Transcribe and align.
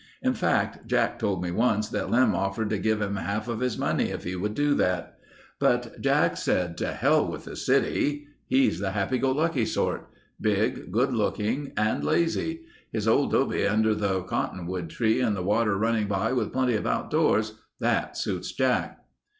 In 0.23 0.33
fact, 0.33 0.87
Jack 0.87 1.19
told 1.19 1.43
me 1.43 1.51
once 1.51 1.87
that 1.89 2.09
Lem 2.09 2.33
offered 2.33 2.71
to 2.71 2.79
give 2.79 2.99
him 3.03 3.17
half 3.17 3.47
of 3.47 3.59
his 3.59 3.77
money 3.77 4.05
if 4.05 4.23
he 4.23 4.35
would 4.35 4.55
do 4.55 4.73
that. 4.73 5.19
But 5.59 6.01
Jack 6.01 6.37
said, 6.37 6.75
to 6.79 6.93
hell 6.93 7.27
with 7.27 7.45
the 7.45 7.55
city. 7.55 8.25
He's 8.47 8.79
the 8.79 8.93
happy 8.93 9.19
go 9.19 9.31
lucky 9.31 9.63
sort. 9.63 10.09
Big, 10.41 10.91
good 10.91 11.13
looking, 11.13 11.71
and 11.77 12.03
lazy. 12.03 12.61
His 12.91 13.07
old 13.07 13.29
dobe 13.31 13.67
under 13.69 13.93
the 13.93 14.23
cottonwood 14.23 14.89
tree 14.89 15.21
and 15.21 15.35
the 15.37 15.43
water 15.43 15.77
running 15.77 16.07
by 16.07 16.33
with 16.33 16.51
plenty 16.51 16.73
of 16.73 16.87
outdoors—that 16.87 18.17
suits 18.17 18.51
Jack." 18.53 19.05